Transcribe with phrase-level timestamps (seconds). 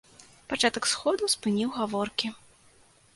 [0.53, 2.27] Пачатак сходу спыніў гаворкі.